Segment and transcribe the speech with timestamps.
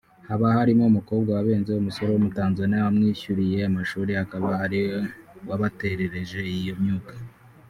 [0.27, 4.95] haba harimo umukobwa wabenze umusore w’umutanzaniya wamwishyuriye amashuri akaba ariwe
[5.47, 7.13] wabaterereje iyo myuka